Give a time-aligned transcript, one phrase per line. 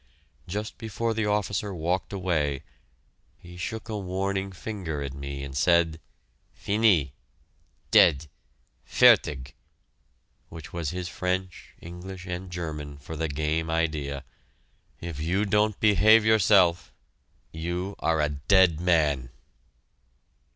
[0.47, 2.63] Just before the officer walked away,
[3.37, 5.99] he shook a warning finger at me and said,
[6.55, 7.13] "Fini
[7.91, 8.25] dead
[8.83, 9.53] fertig,"
[10.49, 14.23] which was his French, English, and German for the game idea:
[15.01, 16.91] "If you don't behave yourself,
[17.51, 19.29] you are a dead man!"